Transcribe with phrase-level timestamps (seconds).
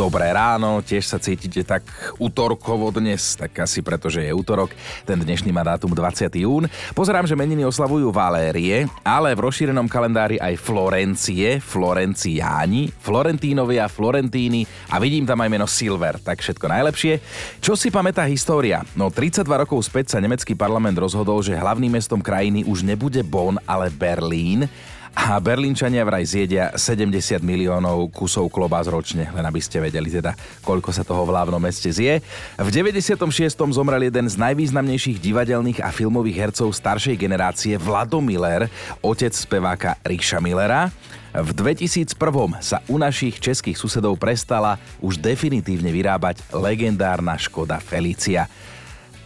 [0.00, 1.84] Dobré ráno, tiež sa cítite tak
[2.16, 4.72] útorkovo dnes, tak asi preto, že je útorok.
[5.04, 6.24] Ten dnešný má dátum 20.
[6.40, 6.64] jún.
[6.96, 14.96] Pozerám, že meniny oslavujú Valérie, ale v rozšírenom kalendári aj Florencie, Florenciáni, Florentínovia, Florentíny a
[14.96, 17.20] vidím tam aj meno Silver, tak všetko najlepšie.
[17.60, 18.80] Čo si pamätá história?
[18.96, 23.60] No 32 rokov späť sa nemecký parlament rozhodol, že hlavným mestom krajiny už nebude Bonn,
[23.68, 24.64] ale Berlín
[25.10, 30.94] a Berlínčania vraj zjedia 70 miliónov kusov klobás ročne, len aby ste vedeli teda, koľko
[30.94, 32.22] sa toho v hlavnom meste zje.
[32.54, 33.18] V 96.
[33.74, 38.70] zomrel jeden z najvýznamnejších divadelných a filmových hercov staršej generácie Vlado Miller,
[39.02, 40.94] otec speváka Ríša Millera.
[41.30, 42.14] V 2001
[42.62, 48.50] sa u našich českých susedov prestala už definitívne vyrábať legendárna Škoda Felicia.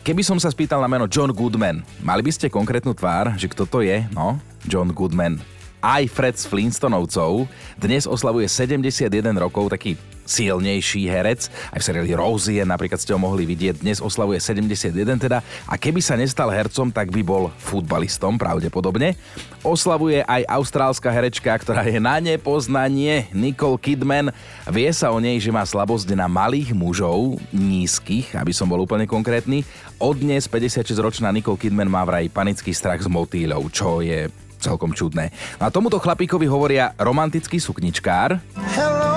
[0.04, 3.64] Keby som sa spýtal na meno John Goodman, mali by ste konkrétnu tvár, že kto
[3.64, 4.04] to je?
[4.12, 4.36] No,
[4.68, 5.53] John Goodman
[5.84, 7.44] aj Fred z Flintstonovcov.
[7.76, 11.52] Dnes oslavuje 71 rokov, taký silnejší herec.
[11.68, 13.84] Aj v seriáli Rosie napríklad ste ho mohli vidieť.
[13.84, 15.44] Dnes oslavuje 71 teda.
[15.68, 19.20] A keby sa nestal hercom, tak by bol futbalistom pravdepodobne.
[19.60, 24.32] Oslavuje aj austrálska herečka, ktorá je na nepoznanie Nicole Kidman.
[24.72, 29.04] Vie sa o nej, že má slabosť na malých mužov, nízkych, aby som bol úplne
[29.04, 29.60] konkrétny.
[30.00, 34.32] Od dnes 56-ročná Nicole Kidman má vraj panický strach z motýľov, čo je
[34.64, 35.28] celkom čudné.
[35.60, 38.40] A tomuto chlapíkovi hovoria romantický sukničkár.
[38.72, 39.14] Hello,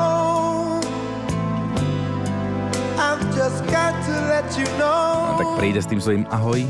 [4.57, 5.31] you know.
[5.31, 6.65] A tak príde s tým svojím ahoj,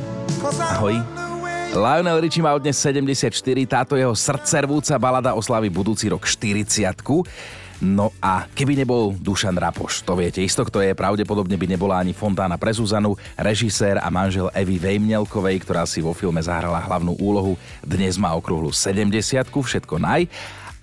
[0.75, 0.95] ahoj.
[1.77, 3.29] Lionel Richie má dnes 74,
[3.69, 6.97] táto jeho srdcervúca balada oslaví budúci rok 40
[7.77, 12.09] No a keby nebol Dušan Rapoš, to viete isto, kto je, pravdepodobne by nebola ani
[12.09, 17.53] Fontána pre Zuzanu, režisér a manžel Evy Vejmnelkovej, ktorá si vo filme zahrala hlavnú úlohu.
[17.85, 19.13] Dnes má okruhlu 70
[19.53, 20.25] všetko naj.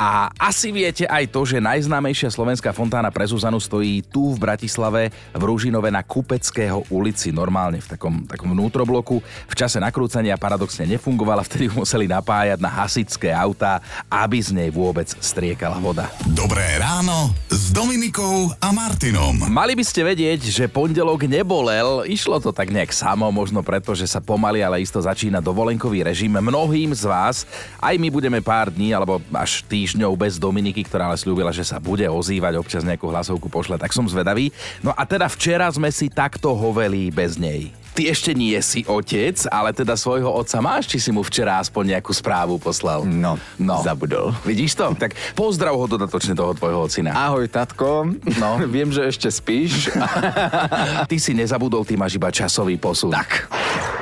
[0.05, 5.09] A asi viete aj to, že najznámejšia slovenská fontána pre Zuzanu stojí tu v Bratislave
[5.33, 9.25] v Rúžinove na Kupeckého ulici, normálne v takom, takom vnútrobloku.
[9.25, 13.81] V čase nakrúcania paradoxne nefungovala, vtedy museli napájať na hasičské autá,
[14.13, 16.13] aby z nej vôbec striekala voda.
[16.37, 19.41] Dobré ráno s Dominikou a Martinom.
[19.49, 24.05] Mali by ste vedieť, že pondelok nebolel, išlo to tak nejak samo, možno preto, že
[24.05, 26.37] sa pomaly, ale isto začína dovolenkový režim.
[26.37, 27.49] Mnohým z vás,
[27.81, 31.63] aj my budeme pár dní alebo až tý týždňov bez Dominiky, ktorá ale slúbila, že
[31.63, 34.51] sa bude ozývať, občas nejakú hlasovku pošle, tak som zvedavý.
[34.83, 37.71] No a teda včera sme si takto hoveli bez nej.
[37.95, 41.95] Ty ešte nie si otec, ale teda svojho otca máš, či si mu včera aspoň
[41.95, 43.07] nejakú správu poslal?
[43.07, 43.87] No, no.
[43.87, 44.35] zabudol.
[44.43, 44.99] Vidíš to?
[44.99, 47.15] Tak pozdrav ho dodatočne toho tvojho ocina.
[47.15, 48.11] Ahoj, tatko.
[48.35, 48.59] No.
[48.75, 49.95] Viem, že ešte spíš.
[51.11, 53.15] ty si nezabudol, ty máš iba časový posun.
[53.15, 53.47] Tak.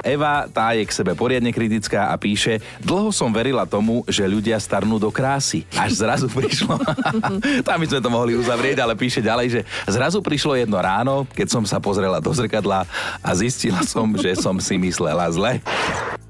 [0.03, 4.59] Eva, tá je k sebe poriadne kritická a píše, dlho som verila tomu, že ľudia
[4.59, 5.63] starnú do krásy.
[5.79, 6.77] Až zrazu prišlo,
[7.67, 11.49] tam by sme to mohli uzavrieť, ale píše ďalej, že zrazu prišlo jedno ráno, keď
[11.49, 12.85] som sa pozrela do zrkadla
[13.23, 15.63] a zistila som, že som si myslela zle.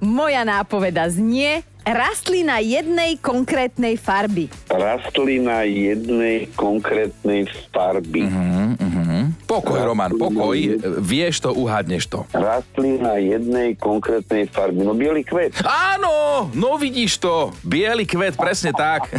[0.03, 4.47] Moja nápoveda znie, rastlina jednej konkrétnej farby.
[4.71, 8.27] Rastlina jednej konkrétnej farby.
[8.27, 9.12] Uh-huh, uh-huh.
[9.53, 10.57] Pokoj, Roman, pokoj.
[11.05, 12.25] Vieš to, uhádneš to.
[12.33, 14.81] Rastlina jednej konkrétnej farby.
[14.81, 15.61] No biely kvet.
[15.61, 17.53] Áno, no vidíš to.
[17.61, 19.13] Biely kvet, presne tak.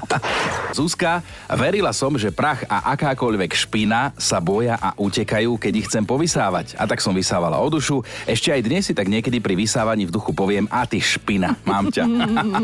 [0.76, 1.20] Zuzka,
[1.52, 6.72] verila som, že prach a akákoľvek špina sa boja a utekajú, keď ich chcem povysávať.
[6.80, 8.00] A tak som vysávala o dušu.
[8.24, 11.92] Ešte aj dnes si tak niekedy pri vysávaní v duchu poviem, a ty špina, mám
[11.92, 12.08] ťa.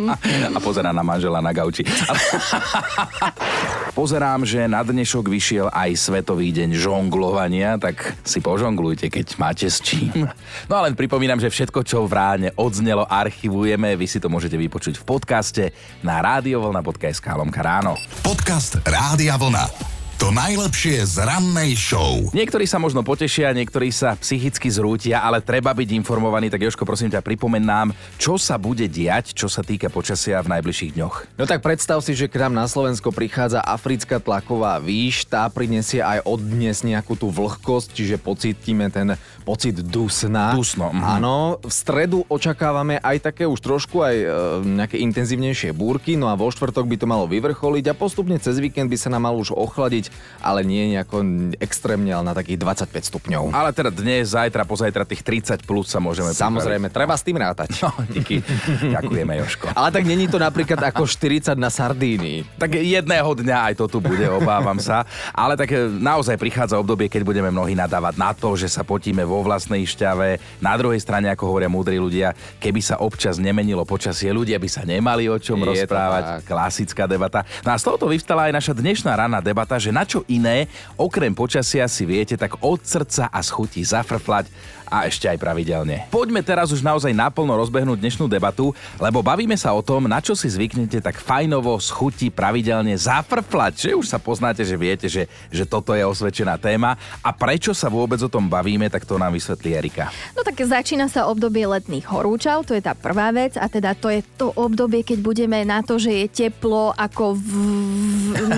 [0.57, 1.85] a pozerá na manžela na gauči.
[3.93, 9.85] Pozerám, že na dnešok vyšiel aj Svetový deň žonglovania, tak si požonglujte, keď máte s
[9.85, 10.25] čím.
[10.71, 13.93] No a len pripomínam, že všetko, čo v ráne odznelo, archivujeme.
[13.99, 15.65] Vy si to môžete vypočuť v podcaste
[16.01, 18.01] na radiovlna.sk lomka ráno.
[18.25, 20.02] Podcast Rádia Vlna.
[20.23, 22.31] To najlepšie z rannej show.
[22.31, 26.47] Niektorí sa možno potešia, niektorí sa psychicky zrútia, ale treba byť informovaný.
[26.47, 27.91] Tak Joško, prosím ťa, pripomen nám,
[28.23, 31.35] čo sa bude diať, čo sa týka počasia v najbližších dňoch.
[31.35, 35.99] No tak predstav si, že k nám na Slovensko prichádza africká tlaková výš, tá prinesie
[35.99, 40.55] aj od dnes nejakú tú vlhkosť, čiže pocítime ten pocit dusna.
[40.55, 40.95] Dusno.
[40.95, 41.03] Mhm.
[41.19, 44.27] Áno, v stredu očakávame aj také už trošku aj e,
[44.71, 48.87] nejaké intenzívnejšie búrky, no a vo štvrtok by to malo vyvrcholiť a postupne cez víkend
[48.87, 50.12] by sa nám malo už ochladiť
[50.43, 51.23] ale nie nejako
[51.63, 53.43] extrémne, ale na takých 25 stupňov.
[53.55, 57.79] Ale teda dnes, zajtra, pozajtra tých 30 plus sa môžeme Samozrejme, treba s tým rátať.
[57.87, 58.43] No, díky.
[58.99, 59.71] Ďakujeme, Joško.
[59.71, 62.59] Ale tak není to napríklad ako 40 na Sardínii.
[62.59, 65.07] Tak jedného dňa aj to tu bude, obávam sa.
[65.31, 69.23] Ale tak e, naozaj prichádza obdobie, keď budeme mnohí nadávať na to, že sa potíme
[69.23, 70.59] vo vlastnej šťave.
[70.59, 74.83] Na druhej strane, ako hovoria múdri ľudia, keby sa občas nemenilo počasie, ľudia by sa
[74.83, 76.43] nemali o čom Je rozprávať.
[76.43, 77.47] Klasická debata.
[77.63, 80.69] No a z tohoto vyvstala aj naša dnešná ranná debata, že na čo iné,
[80.99, 83.51] okrem počasia si viete tak od srdca a z
[83.83, 84.47] zafrflať
[84.93, 86.05] a ešte aj pravidelne.
[86.13, 90.37] Poďme teraz už naozaj naplno rozbehnúť dnešnú debatu, lebo bavíme sa o tom, na čo
[90.37, 93.89] si zvyknete tak fajnovo z chuti pravidelne zafrflať.
[93.89, 97.89] Že už sa poznáte, že viete, že, že toto je osvedčená téma a prečo sa
[97.89, 100.13] vôbec o tom bavíme, tak to nám vysvetlí Erika.
[100.37, 104.13] No tak začína sa obdobie letných horúčav, to je tá prvá vec a teda to
[104.13, 107.51] je to obdobie, keď budeme na to, že je teplo ako v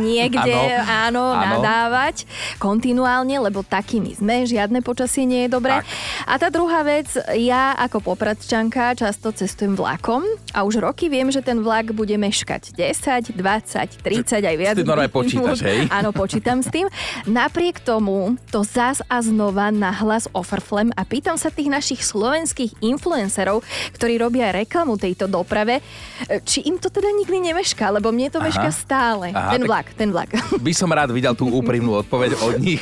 [0.00, 1.60] niekde, áno, Áno.
[1.60, 2.24] nadávať
[2.58, 5.80] kontinuálne, lebo takými sme, žiadne počasie nie je dobré.
[5.80, 5.86] Tak.
[6.24, 7.06] A tá druhá vec,
[7.36, 12.72] ja ako popradčanka často cestujem vlakom a už roky viem, že ten vlak bude meškať
[12.72, 14.74] 10, 20, 30 aj viac.
[14.74, 15.86] ty normálne počítaš, hej?
[15.90, 16.88] Áno, počítam s tým.
[17.24, 22.80] Napriek tomu to zás a znova na hlas ofrflem a pýtam sa tých našich slovenských
[22.80, 23.60] influencerov,
[23.92, 25.84] ktorí robia reklamu tejto doprave,
[26.26, 28.46] e, či im to teda nikdy nemešká, lebo mne to Aha.
[28.48, 29.26] mešká stále.
[29.30, 30.30] Aha, ten tak- vlak, ten vlak.
[30.64, 32.80] By som rád videl tú úprimnú odpoveď od nich.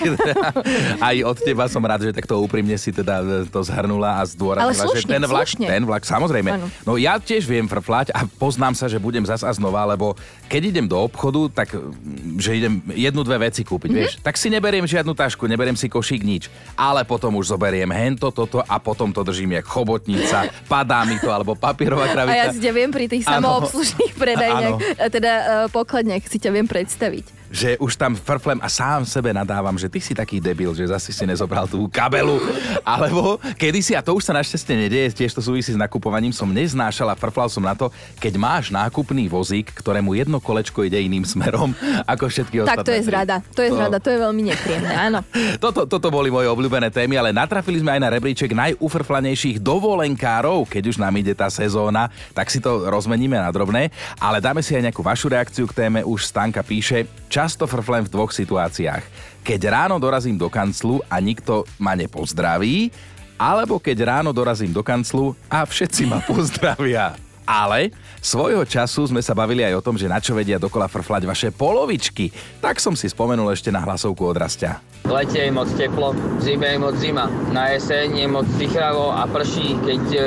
[1.02, 5.02] Aj od teba som rád, že takto úprimne si teda to zhrnula a zdôraznila, že
[5.04, 5.66] ten vlak, slušne.
[5.66, 6.50] ten vlak, samozrejme.
[6.52, 6.66] Áno.
[6.84, 10.14] No ja tiež viem frflať a poznám sa, že budem zas a znova, lebo
[10.46, 13.96] keď idem do obchodu, tak mm, že idem jednu, dve veci kúpiť, Mhm.
[13.96, 16.46] vieš, tak si neberiem žiadnu tašku, neberiem si košík, nič.
[16.74, 21.28] Ale potom už zoberiem hento, toto a potom to držím jak chobotnica, padá mi to,
[21.28, 22.36] alebo papierová A kravica.
[22.38, 26.66] ja si ťa viem pri tých samoobslužných predajniach, a teda uh, pokladniach si ťa viem
[26.82, 27.41] predstaviť.
[27.52, 31.12] Že už tam frflem a sám sebe nadávam, že ty si taký debil, že zase
[31.12, 32.40] si nezobral tú kabelu.
[32.80, 37.12] Alebo kedysi, a to už sa našťastie nedieje, tiež to súvisí s nakupovaním, som neznášal
[37.12, 41.76] a frflal som na to, keď máš nákupný vozík, ktorému jedno kolečko ide iným smerom
[42.12, 42.80] ako všetky ostatné.
[42.80, 45.20] Tak to je zrada, to je zrada, to je veľmi nepríjemné, áno.
[45.62, 50.90] Toto, toto boli moje obľúbené témy, ale natrafili sme aj na rebríček najufrflanejších dovolenkárov, keď
[50.90, 54.90] už nám ide tá sezóna, tak si to rozmeníme na drobné, ale dáme si aj
[54.90, 56.00] nejakú vašu reakciu k téme.
[56.02, 57.06] Už Stanka píše,
[57.42, 59.02] často frflem v dvoch situáciách.
[59.42, 62.94] Keď ráno dorazím do kanclu a nikto ma nepozdraví,
[63.34, 67.18] alebo keď ráno dorazím do kanclu a všetci ma pozdravia.
[67.42, 67.90] Ale
[68.22, 71.48] svojho času sme sa bavili aj o tom, že na čo vedia dokola frflať vaše
[71.50, 72.30] polovičky.
[72.62, 74.78] Tak som si spomenul ešte na hlasovku od Rastia.
[75.02, 77.26] V lete je moc teplo, v zime je moc zima.
[77.50, 80.22] Na jeseň je moc tichravo a prší, keď e,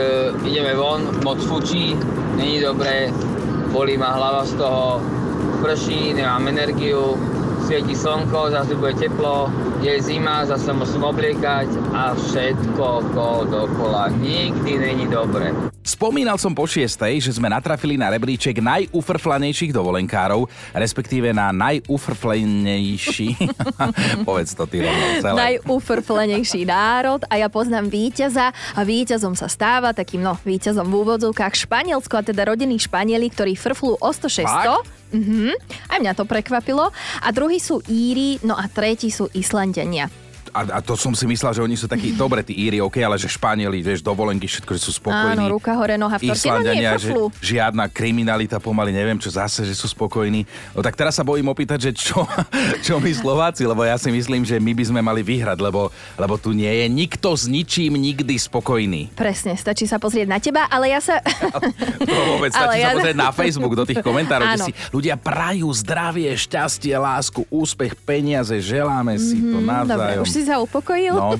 [0.51, 1.95] ideme von, moc fučí,
[2.35, 3.07] není dobré,
[3.71, 4.99] bolí ma hlava z toho,
[5.65, 7.17] prší, nemám energiu,
[7.65, 9.49] svieti slnko, zase bude teplo,
[9.81, 12.85] je zima, zase musím obliekať a všetko
[13.17, 14.13] ko dokola.
[14.13, 15.49] Nikdy není dobre.
[15.85, 23.37] Spomínal som po šiestej, že sme natrafili na rebríček najufrflanejších dovolenkárov, respektíve na najufrflanejší...
[24.27, 25.37] Povedz to ty rovno celé.
[25.37, 31.53] Najufrflenejší národ a ja poznám víťaza a víťazom sa stáva takým, no, víťazom v úvodzovkách
[31.53, 35.04] Španielsko a teda rodinní Španieli, ktorí frflú o 100 600.
[35.13, 35.53] Mhm,
[35.91, 36.89] aj mňa to prekvapilo.
[37.21, 40.09] A druhí sú Íri, no a tretí sú Islandania.
[40.55, 43.19] A, a to som si myslel, že oni sú takí, dobre, tí Íri, ok, ale
[43.19, 45.35] že Španieli, vieš, dovolenky, všetko, že sú spokojní.
[45.35, 46.31] Áno, ruka hore, noha v.
[46.31, 47.11] No Islandania, že
[47.43, 50.47] žiadna kriminalita pomaly, neviem čo zase, že sú spokojní.
[50.71, 52.23] No tak teraz sa bojím opýtať, že čo,
[52.85, 56.39] čo my Slováci, lebo ja si myslím, že my by sme mali vyhrať, lebo, lebo
[56.39, 59.11] tu nie je nikto s ničím nikdy spokojný.
[59.11, 61.19] Presne, stačí sa pozrieť na teba, ale ja sa...
[61.99, 64.55] To vôbec Ale stačí ja- sa pozrieť na Facebook do tých komentárov, Áno.
[64.55, 70.23] kde si ľudia prajú zdravie, šťastie, lásku, úspech, peniaze, želáme si to Dobre, navzájom.
[70.23, 71.17] už si sa upokojil?
[71.17, 71.35] No,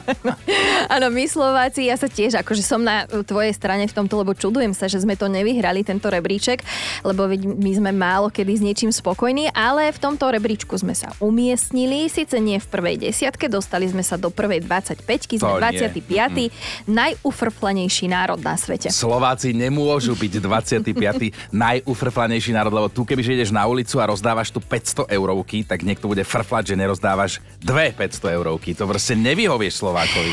[0.94, 4.72] Áno, my Slováci, ja sa tiež, akože som na tvojej strane v tomto, lebo čudujem
[4.72, 6.62] sa, že sme to nevyhrali, tento rebríček,
[7.02, 12.06] lebo my sme málo kedy s niečím spokojní, ale v tomto rebríčku sme sa umiestnili,
[12.06, 16.52] síce nie v prvej desiatke, dostali sme sa do prvej 25 sme To nie.
[16.86, 16.88] 25.
[16.88, 18.92] Najufrflanejší národ na svete.
[18.92, 21.32] Slováci nemôžu byť 25.
[21.64, 26.06] najufrflanejší národ, lebo tu kebyže ideš na ulicu a rozdávaš tu 500 eurovky, tak niekto
[26.06, 28.76] bude frflať, že nerozdávaš dve 500 eurovky.
[28.76, 30.32] To proste nevyhovieš Slovákovi.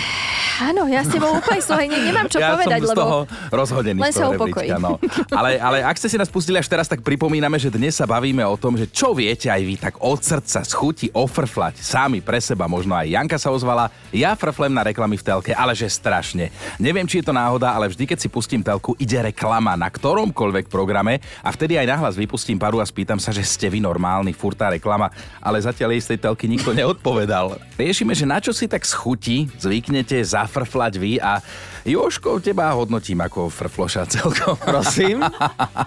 [0.60, 3.00] Áno, ja s tebou úplne ne- nemám čo ja povedať, som z lebo...
[3.00, 3.18] toho
[3.48, 4.60] rozhodený Len sa toho upokoj.
[4.60, 5.00] rebríčka, no.
[5.32, 8.44] ale, ale ak ste si nás pustili až teraz, tak pripomíname, že dnes sa bavíme
[8.44, 12.44] o tom, že čo viete aj vy tak od srdca z chuti ofrflať sami pre
[12.44, 12.68] seba.
[12.68, 16.52] Možno aj Janka sa ozvala, ja frflem na reklamy v telke, ale že strašne.
[16.76, 20.68] Neviem, či je to náhoda, ale vždy, keď si pustím telku, ide reklama na ktoromkoľvek
[20.68, 24.68] programe a vtedy aj nahlas vypustím paru a spýtam sa, že ste vy normálni, furtá
[24.68, 25.08] reklama,
[25.40, 27.69] ale zatiaľ jej z tej telky nikto neodpovedal.
[27.76, 31.44] Riešime, že na čo si tak z chuti zvyknete zafrflať vy a
[31.88, 34.60] Joško, teba hodnotím ako frfloša celkom.
[34.70, 35.24] Prosím.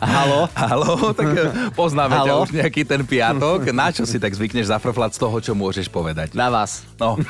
[0.01, 0.49] Halo.
[0.57, 3.71] Halo, tak eh, poznáme ťa už nejaký ten piatok.
[3.77, 6.33] Na čo si tak zvykneš zafrflať z toho, čo môžeš povedať?
[6.33, 6.83] Na vás.
[6.97, 7.21] No,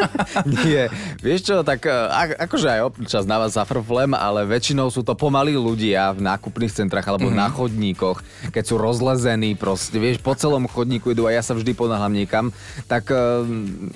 [0.64, 0.88] Nie,
[1.20, 5.14] vieš čo, tak e, a- akože aj občas na vás zafrflem, ale väčšinou sú to
[5.16, 7.42] pomalí ľudia v nákupných centrách alebo mm-hmm.
[7.42, 8.18] na chodníkoch,
[8.50, 12.44] keď sú rozlezení proste, vieš, po celom chodníku idú a ja sa vždy ponáhľam niekam,
[12.86, 13.18] tak e,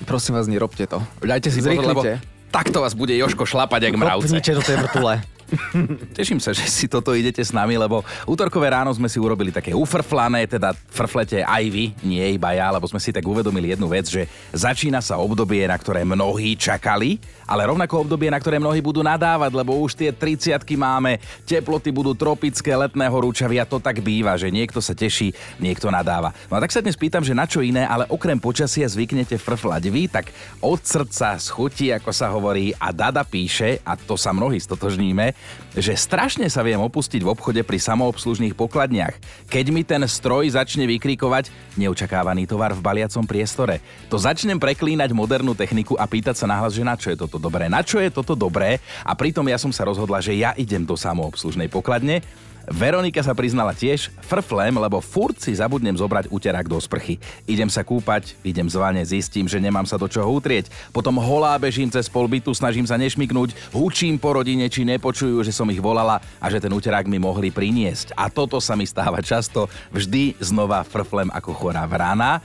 [0.05, 1.03] prosím vás, nerobte to.
[1.25, 2.21] dajte si pozor, lebo Zrýchlite.
[2.51, 4.27] takto vás bude Joško šlapať jak mravce.
[4.27, 5.13] Kopnite do tej vrtule.
[6.17, 9.71] Teším sa, že si toto idete s nami, lebo útorkové ráno sme si urobili také
[9.71, 14.11] ufrflané, teda frflete aj vy, nie iba ja, lebo sme si tak uvedomili jednu vec,
[14.11, 18.99] že začína sa obdobie, na ktoré mnohí čakali, ale rovnako obdobie, na ktoré mnohí budú
[18.99, 24.35] nadávať, lebo už tie 30 máme, teploty budú tropické, letné horúčavy a to tak býva,
[24.35, 25.31] že niekto sa teší,
[25.63, 26.35] niekto nadáva.
[26.51, 29.83] No a tak sa dnes pýtam, že na čo iné, ale okrem počasia zvyknete frflať
[29.87, 31.55] vy, tak od srdca, z
[31.95, 35.36] ako sa hovorí, a Dada píše, a to sa mnohí stotožníme,
[35.77, 39.13] že strašne sa viem opustiť v obchode pri samoobslužných pokladniach.
[39.51, 45.53] Keď mi ten stroj začne vykrikovať neočakávaný tovar v baliacom priestore, to začnem preklínať modernú
[45.53, 48.33] techniku a pýtať sa nahlas, že na čo je toto dobré, na čo je toto
[48.33, 48.81] dobré?
[49.05, 52.25] A pritom ja som sa rozhodla, že ja idem do samoobslužnej pokladne
[52.67, 57.15] Veronika sa priznala tiež, frflem, lebo furt si zabudnem zobrať uterák do sprchy.
[57.47, 60.67] Idem sa kúpať, idem zvane, zistím, že nemám sa do čoho utrieť.
[60.91, 65.55] Potom holá bežím cez pol bytu, snažím sa nešmiknúť, hučím po rodine, či nepočujú, že
[65.55, 68.11] som ich volala a že ten uterák mi mohli priniesť.
[68.19, 72.43] A toto sa mi stáva často, vždy znova frflem ako chorá vrana.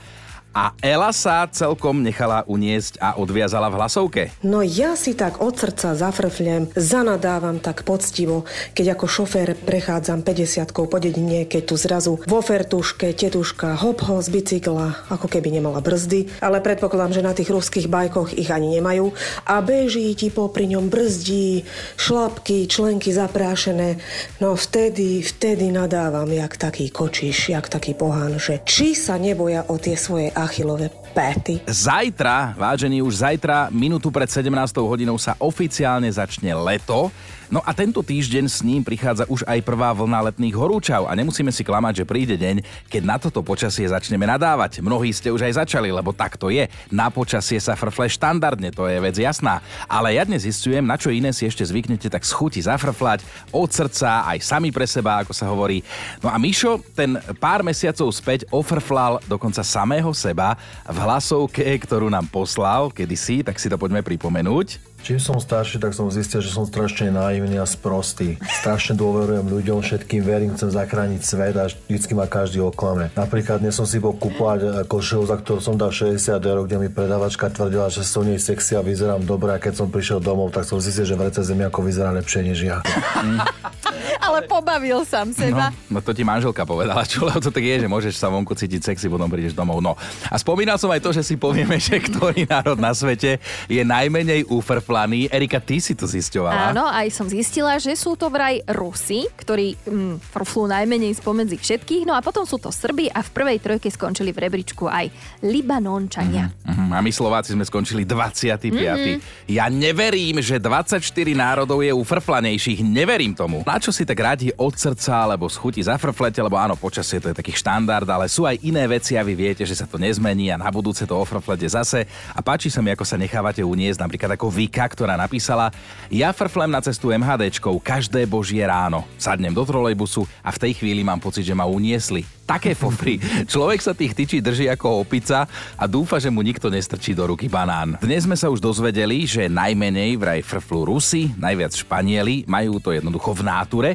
[0.53, 4.21] A Ela sa celkom nechala uniesť a odviazala v hlasovke.
[4.45, 8.45] No ja si tak od srdca zafrflem, zanadávam tak poctivo,
[8.77, 14.21] keď ako šofér prechádzam 50 po dedine, keď tu zrazu vo fertuške tetuška hop ho
[14.21, 18.77] z bicykla, ako keby nemala brzdy, ale predpokladám, že na tých ruských bajkoch ich ani
[18.77, 19.09] nemajú
[19.49, 21.65] a beží ti popri ňom brzdí,
[21.97, 23.97] šlapky, členky zaprášené.
[24.37, 29.81] No vtedy, vtedy nadávam, jak taký kočiš, jak taký pohán, že či sa neboja o
[29.81, 31.69] tie svoje Achilowe 5.
[31.69, 34.49] Zajtra, vážení, už zajtra, minútu pred 17
[34.81, 37.13] hodinou sa oficiálne začne leto.
[37.53, 41.53] No a tento týždeň s ním prichádza už aj prvá vlna letných horúčav a nemusíme
[41.53, 44.81] si klamať, že príde deň, keď na toto počasie začneme nadávať.
[44.81, 46.65] Mnohí ste už aj začali, lebo tak to je.
[46.89, 49.61] Na počasie sa frfle štandardne, to je vec jasná.
[49.85, 53.21] Ale ja dnes zistujem, na čo iné si ešte zvyknete tak schuti zafrflať,
[53.53, 55.85] od srdca, aj sami pre seba, ako sa hovorí.
[56.25, 60.57] No a Mišo ten pár mesiacov späť ofrflal dokonca samého seba
[60.89, 64.92] v hlasovke, ktorú nám poslal kedysi, tak si to poďme pripomenúť.
[65.03, 68.39] Čím som starší, tak som zistil, že som strašne naivný a sprostý.
[68.63, 73.11] Strašne dôverujem ľuďom, všetkým verím, chcem zachrániť svet a vždycky ma každý oklame.
[73.11, 76.87] Napríklad dnes som si bol kúpovať košelu, za ktorú som dal 60 eur, kde mi
[76.87, 80.63] predavačka tvrdila, že som nej sexy a vyzerám dobre a keď som prišiel domov, tak
[80.63, 82.79] som zistil, že vrece zemiako vyzerá lepšie než ja.
[84.23, 85.75] Ale pobavil sám seba.
[85.91, 88.95] No to ti manželka povedala, čo lebo to tak je, že môžeš sa vonku cítiť
[88.95, 89.83] sexy, potom prídeš domov.
[89.83, 89.99] No
[90.31, 94.47] a spomínal som aj to, že si povieme, že ktorý národ na svete je najmenej
[94.93, 95.25] ufrflaný.
[95.33, 96.69] Erika, ty si to zisťovala.
[96.69, 102.05] Áno, aj som zistila, že sú to vraj Rusi, ktorí mm, frflú najmenej spomedzi všetkých,
[102.05, 105.09] no a potom sú to Srby a v prvej trojke skončili v rebríčku aj
[105.41, 106.53] Libanončania.
[106.69, 109.49] Mhm, a my Slováci sme skončili 25.
[109.49, 111.01] Ja neverím, že 24
[111.33, 112.85] národov je ufrflanejších.
[112.85, 113.65] Neverím tomu.
[113.65, 117.33] Na čo si tak radi od srdca alebo z chuti zafrflete, lebo áno, počasie to
[117.33, 120.53] je taký štandard, ale sú aj iné veci a vy viete, že sa to nezmení
[120.53, 122.05] a na budúce to ofrflete zase.
[122.35, 125.71] A páči sa mi, ako sa nechávate uniesť, napríklad ako Vika, ktorá napísala
[126.13, 129.07] Ja frflem na cestu MHDčkou každé božie ráno.
[129.17, 132.23] Sadnem do trolejbusu a v tej chvíli mám pocit, že ma uniesli.
[132.43, 133.23] Také fofry.
[133.47, 135.47] Človek sa tých tyčí drží ako opica
[135.79, 137.95] a dúfa, že mu nikto nestrčí do ruky banán.
[138.03, 143.31] Dnes sme sa už dozvedeli, že najmenej vraj frflú Rusi, najviac Španieli, majú to jednoducho
[143.31, 143.91] v náture.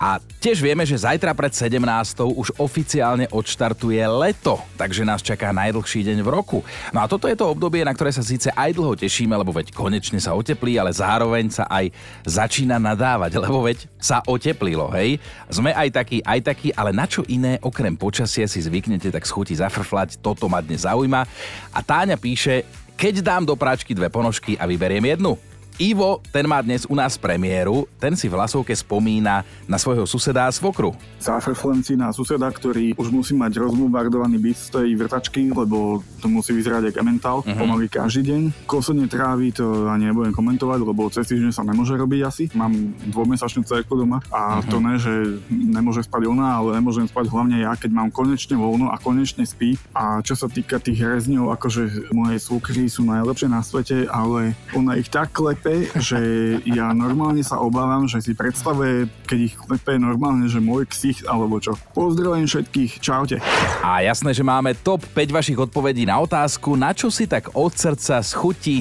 [0.00, 1.76] A tiež vieme, že zajtra pred 17.
[2.24, 6.58] už oficiálne odštartuje leto, takže nás čaká najdlhší deň v roku.
[6.96, 9.76] No a toto je to obdobie, na ktoré sa síce aj dlho tešíme, lebo veď
[9.76, 11.90] konečne sa oteplí, ale zároveň sa aj
[12.24, 15.20] začína nadávať, lebo veď sa oteplilo, hej?
[15.50, 19.56] Sme aj takí, aj takí, ale na čo iné okrem počasie si zvyknete tak schuti
[19.56, 21.26] zafrflať, toto ma dnes zaujíma.
[21.74, 22.62] A Táňa píše,
[23.00, 25.49] Keď dám do práčky dve ponožky a vyberiem jednu.
[25.80, 30.44] Ivo, ten má dnes u nás premiéru, ten si v hlasovke spomína na svojho suseda
[30.44, 30.92] a svokru.
[31.16, 36.28] Zafrflem si na suseda, ktorý už musí mať rozbombardovaný byt z tej vrtačky, lebo to
[36.28, 37.56] musí vyzerať ako ementál, uh-huh.
[37.56, 38.68] pomaly každý deň.
[38.68, 42.44] Kosenie trávy to ani nebudem komentovať, lebo cez týždeň sa nemôže robiť asi.
[42.52, 42.76] Mám
[43.08, 44.68] dvojmesačnú cerku doma a uh-huh.
[44.68, 48.92] to ne, že nemôže spať ona, ale nemôžem spať hlavne ja, keď mám konečne voľno
[48.92, 49.80] a konečne spí.
[49.96, 55.00] A čo sa týka tých rezňov, akože moje svokry sú najlepšie na svete, ale ona
[55.00, 56.18] ich tak klepe, klepe, že
[56.66, 61.62] ja normálne sa obávam, že si predstavuje, keď ich klepe normálne, že môj ksich alebo
[61.62, 61.78] čo.
[61.94, 63.36] Pozdravujem všetkých, čaute.
[63.82, 67.72] A jasné, že máme top 5 vašich odpovedí na otázku, na čo si tak od
[67.74, 68.32] srdca z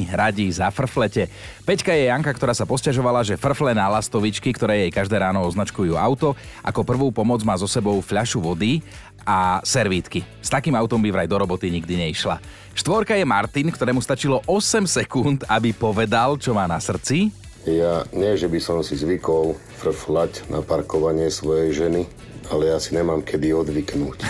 [0.10, 1.29] radí za frflete.
[1.69, 5.93] Peťka je Janka, ktorá sa posťažovala, že frfle na lastovičky, ktoré jej každé ráno označkujú
[5.93, 6.33] auto,
[6.65, 8.81] ako prvú pomoc má so sebou fľašu vody
[9.21, 10.25] a servítky.
[10.41, 12.41] S takým autom by vraj do roboty nikdy neišla.
[12.73, 17.29] Štvorka je Martin, ktorému stačilo 8 sekúnd, aby povedal, čo má na srdci.
[17.69, 22.09] Ja nie, že by som si zvykol frflať na parkovanie svojej ženy,
[22.49, 24.25] ale ja si nemám kedy odvyknúť.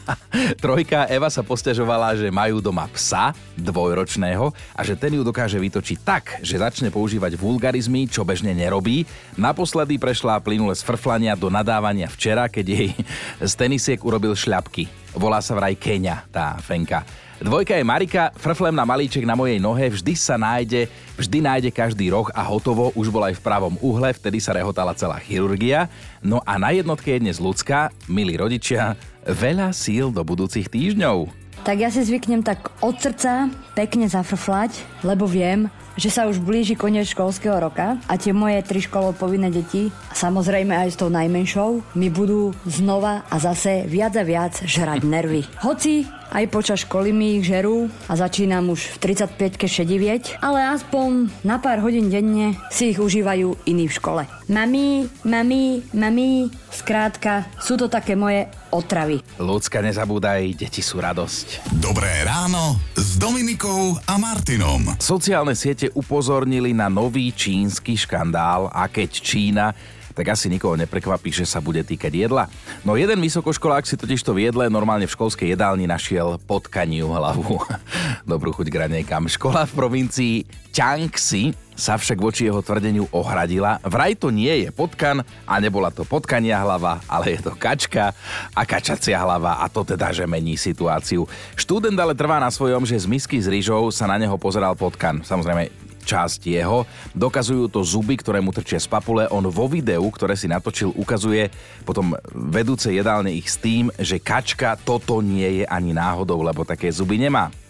[0.64, 5.98] Trojka Eva sa posťažovala, že majú doma psa, dvojročného, a že ten ju dokáže vytočiť
[6.04, 9.08] tak, že začne používať vulgarizmy, čo bežne nerobí.
[9.40, 12.88] Naposledy prešla plynule z frflania do nadávania včera, keď jej
[13.50, 14.92] z tenisiek urobil šľapky.
[15.16, 17.23] Volá sa vraj Kenia, tá fenka.
[17.44, 20.88] Dvojka je Marika, frflem na malíček na mojej nohe, vždy sa nájde,
[21.20, 24.96] vždy nájde každý roh a hotovo, už bol aj v pravom uhle, vtedy sa rehotala
[24.96, 25.92] celá chirurgia.
[26.24, 28.96] No a na jednotke je dnes ľudská, milí rodičia,
[29.28, 31.44] veľa síl do budúcich týždňov.
[31.68, 35.68] Tak ja si zvyknem tak od srdca pekne zafrflať, lebo viem,
[36.00, 40.72] že sa už blíži koniec školského roka a tie moje tri školov povinné deti, samozrejme
[40.72, 45.44] aj s tou najmenšou, mi budú znova a zase viac a viac žrať nervy.
[45.60, 51.30] Hoci aj počas školy mi ich žerú a začínam už v 35-ke šedivieť, ale aspoň
[51.46, 54.22] na pár hodín denne si ich užívajú iní v škole.
[54.50, 59.22] Mami, mami, mami, skrátka, sú to také moje otravy.
[59.38, 61.70] Ľudská, nezabúdaj, deti sú radosť.
[61.78, 64.98] Dobré ráno s Dominikou a Martinom.
[64.98, 69.66] Sociálne siete upozornili na nový čínsky škandál a keď Čína
[70.14, 72.46] tak asi nikoho neprekvapí, že sa bude týkať jedla.
[72.86, 77.58] No jeden vysokoškolák si totiž to v jedle normálne v školskej jedálni našiel potkaniu hlavu.
[78.30, 79.26] Dobrú chuť k ranejkám.
[79.26, 80.36] Škola v provincii
[80.74, 83.82] Čiangxi sa však voči jeho tvrdeniu ohradila.
[83.82, 88.14] Vraj to nie je potkan a nebola to potkania hlava, ale je to kačka
[88.54, 91.26] a kačacia hlava a to teda, že mení situáciu.
[91.58, 95.22] Študent ale trvá na svojom, že z misky s rýžou sa na neho pozeral potkan.
[95.26, 96.84] Samozrejme, časť jeho.
[97.16, 99.24] Dokazujú to zuby, ktoré mu trčia z papule.
[99.32, 101.48] On vo videu, ktoré si natočil, ukazuje
[101.82, 106.92] potom vedúce jedálne ich s tým, že kačka toto nie je ani náhodou, lebo také
[106.92, 107.63] zuby nemá.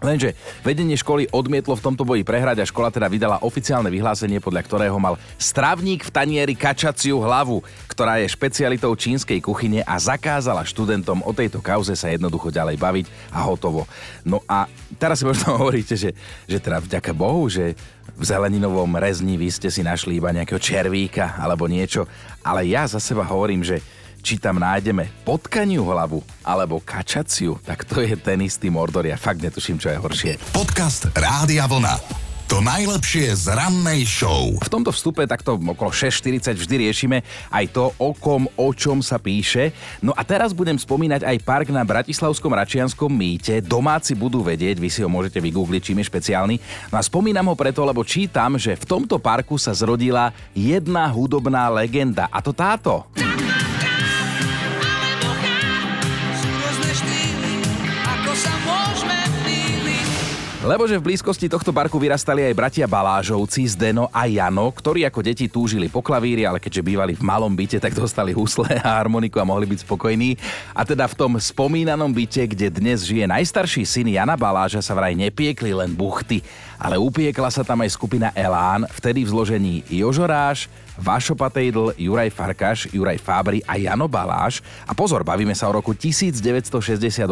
[0.00, 0.32] Lenže
[0.64, 4.96] vedenie školy odmietlo v tomto boji prehrať a škola teda vydala oficiálne vyhlásenie, podľa ktorého
[4.96, 11.32] mal stravník v tanieri kačaciu hlavu, ktorá je špecialitou čínskej kuchyne a zakázala študentom o
[11.36, 13.84] tejto kauze sa jednoducho ďalej baviť a hotovo.
[14.24, 14.64] No a
[14.96, 16.16] teraz si možno hovoríte, že,
[16.48, 17.76] že teda vďaka Bohu, že
[18.16, 22.08] v zeleninovom rezni vy ste si našli iba nejakého červíka alebo niečo,
[22.40, 23.84] ale ja za seba hovorím, že
[24.22, 29.04] či tam nájdeme potkaniu hlavu alebo kačaciu, tak to je ten istý Mordor.
[29.08, 30.32] Ja fakt netuším, čo je horšie.
[30.54, 32.28] Podcast Rádia Vlna.
[32.50, 34.50] To najlepšie z rannej show.
[34.58, 39.22] V tomto vstupe takto okolo 6.40 vždy riešime aj to, o kom, o čom sa
[39.22, 39.70] píše.
[40.02, 43.62] No a teraz budem spomínať aj park na Bratislavskom Račianskom mýte.
[43.62, 46.56] Domáci budú vedieť, vy si ho môžete vygoogliť, čím je špeciálny.
[46.90, 51.70] No a spomínam ho preto, lebo čítam, že v tomto parku sa zrodila jedna hudobná
[51.70, 52.26] legenda.
[52.34, 53.06] A to táto.
[53.14, 53.49] Lebo
[60.86, 65.50] že v blízkosti tohto parku vyrastali aj bratia Balážovci, Zdeno a Jano, ktorí ako deti
[65.50, 69.48] túžili po klavíri, ale keďže bývali v malom byte, tak dostali husle a harmoniku a
[69.50, 70.38] mohli byť spokojní.
[70.70, 75.18] A teda v tom spomínanom byte, kde dnes žije najstarší syn Jana Baláža, sa vraj
[75.18, 76.38] nepiekli len buchty,
[76.78, 82.92] ale upiekla sa tam aj skupina Elán, vtedy v zložení Jožoráš, Vašo Patejdl, Juraj Farkaš,
[82.92, 84.60] Juraj Fábry a Jano Baláš.
[84.84, 87.24] A pozor, bavíme sa o roku 1968.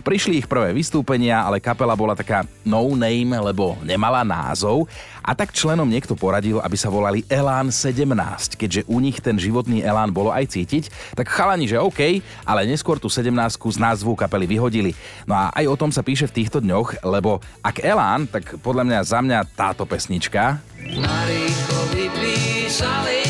[0.00, 4.88] Prišli ich prvé vystúpenia, ale kapela bola taká no name, lebo nemala názov.
[5.20, 9.84] A tak členom niekto poradil, aby sa volali Elán 17, keďže u nich ten životný
[9.84, 11.16] elán bolo aj cítiť.
[11.16, 14.92] Tak chalani, že OK, ale neskôr tú 17 z názvu kapely vyhodili.
[15.24, 18.84] No a aj o tom sa píše v týchto dňoch, lebo ak Elán, tak podľa
[18.84, 20.60] mňa za mňa táto pesnička.
[20.84, 23.23] Vypísali solid.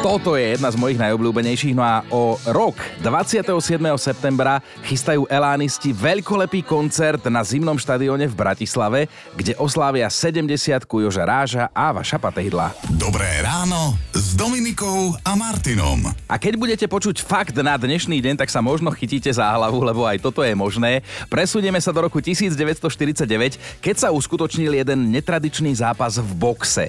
[0.00, 1.76] Toto je jedna z mojich najobľúbenejších.
[1.76, 3.52] No a o rok, 27.
[4.00, 10.56] septembra, chystajú Elánisti veľkolepý koncert na zimnom štadióne v Bratislave, kde oslávia 70
[10.88, 12.72] Joža Ráža a Vaša Patejdla.
[12.96, 16.08] Dobré ráno s Dominikou a Martinom.
[16.32, 20.08] A keď budete počuť fakt na dnešný deň, tak sa možno chytíte za hlavu, lebo
[20.08, 21.04] aj toto je možné.
[21.28, 26.88] Presunieme sa do roku 1949, keď sa uskutočnil jeden netradičný zápas v boxe.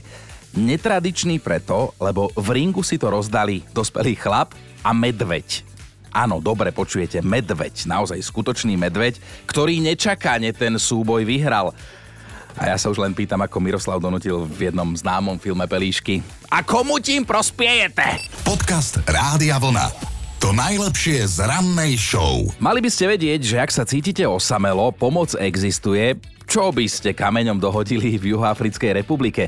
[0.52, 4.52] Netradičný preto, lebo v ringu si to rozdali dospelý chlap
[4.84, 5.64] a medveď.
[6.12, 9.16] Áno, dobre počujete, medveď, naozaj skutočný medveď,
[9.48, 11.72] ktorý nečakane ten súboj vyhral.
[12.60, 16.20] A ja sa už len pýtam, ako Miroslav donutil v jednom známom filme Pelíšky.
[16.52, 18.04] A komu tým prospiejete?
[18.44, 19.88] Podcast Rádia Vlna.
[20.44, 22.44] To najlepšie z rannej show.
[22.60, 27.56] Mali by ste vedieť, že ak sa cítite osamelo, pomoc existuje, čo by ste kameňom
[27.56, 29.48] dohodili v Juhoafrickej republike.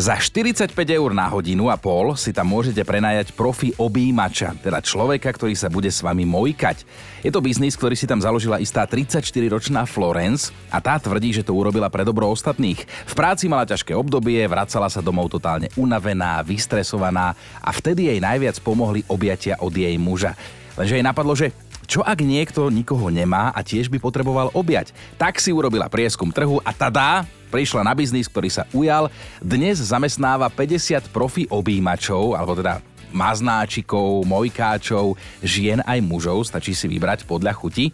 [0.00, 5.28] Za 45 eur na hodinu a pol si tam môžete prenajať profi objímača, teda človeka,
[5.28, 6.88] ktorý sa bude s vami mojkať.
[7.20, 11.52] Je to biznis, ktorý si tam založila istá 34-ročná Florence a tá tvrdí, že to
[11.52, 12.80] urobila pre dobro ostatných.
[12.80, 18.56] V práci mala ťažké obdobie, vracala sa domov totálne unavená, vystresovaná a vtedy jej najviac
[18.64, 20.32] pomohli objatia od jej muža.
[20.80, 21.52] Lenže jej napadlo, že
[21.90, 24.94] čo ak niekto nikoho nemá a tiež by potreboval objať?
[25.18, 29.10] Tak si urobila prieskum trhu a tadá, prišla na biznis, ktorý sa ujal.
[29.42, 32.78] Dnes zamestnáva 50 profi objímačov, alebo teda
[33.10, 37.90] maznáčikov, mojkáčov, žien aj mužov, stačí si vybrať podľa chuti.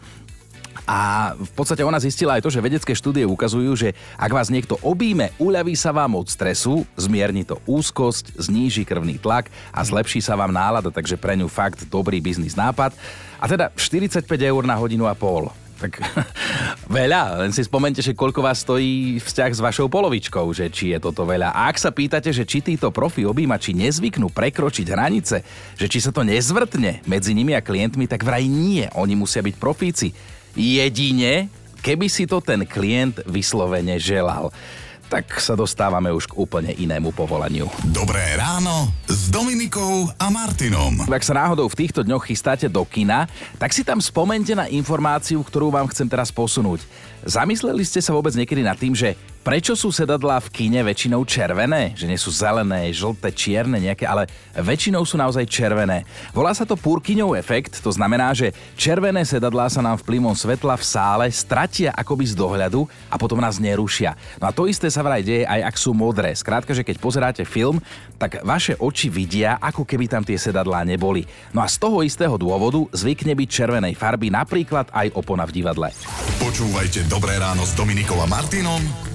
[0.86, 4.78] A v podstate ona zistila aj to, že vedecké štúdie ukazujú, že ak vás niekto
[4.86, 10.38] obíme, uľaví sa vám od stresu, zmierni to úzkosť, zníži krvný tlak a zlepší sa
[10.38, 12.94] vám nálada, takže pre ňu fakt dobrý biznis nápad.
[13.42, 15.50] A teda 45 eur na hodinu a pol.
[15.76, 16.00] Tak
[16.88, 20.98] veľa, len si spomente, že koľko vás stojí vzťah s vašou polovičkou, že či je
[21.02, 21.52] toto veľa.
[21.52, 25.44] A ak sa pýtate, že či títo profi objímači nezvyknú prekročiť hranice,
[25.76, 29.56] že či sa to nezvrtne medzi nimi a klientmi, tak vraj nie, oni musia byť
[29.60, 30.35] profíci.
[30.56, 31.52] Jedine,
[31.84, 34.48] keby si to ten klient vyslovene želal
[35.06, 37.70] tak sa dostávame už k úplne inému povolaniu.
[37.94, 41.06] Dobré ráno s Dominikou a Martinom.
[41.06, 45.46] Ak sa náhodou v týchto dňoch chystáte do kina, tak si tam spomente na informáciu,
[45.46, 46.82] ktorú vám chcem teraz posunúť.
[47.22, 49.14] Zamysleli ste sa vôbec niekedy nad tým, že
[49.46, 51.94] prečo sú sedadlá v kine väčšinou červené?
[51.94, 54.26] Že nie sú zelené, žlté, čierne nejaké, ale
[54.58, 56.02] väčšinou sú naozaj červené.
[56.34, 60.82] Volá sa to Purkyňov efekt, to znamená, že červené sedadlá sa nám vplyvom svetla v
[60.82, 64.18] sále stratia akoby z dohľadu a potom nás nerušia.
[64.42, 66.34] No a to isté sa vraj deje aj ak sú modré.
[66.34, 67.78] Skrátka, že keď pozeráte film,
[68.18, 71.22] tak vaše oči vidia, ako keby tam tie sedadlá neboli.
[71.54, 75.94] No a z toho istého dôvodu zvykne byť červenej farby napríklad aj opona v divadle.
[76.42, 79.14] Počúvajte Dobré ráno s Dominikom a Martinom